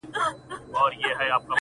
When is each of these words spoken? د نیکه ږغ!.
د 0.73 0.75
نیکه 0.89 1.11
ږغ!. 1.17 1.47